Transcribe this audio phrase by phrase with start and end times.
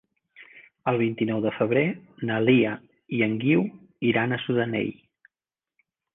[0.91, 1.83] El vint-i-nou de febrer
[2.31, 2.73] na Lia
[3.19, 3.67] i en Guiu
[4.13, 4.93] iran a Sudanell.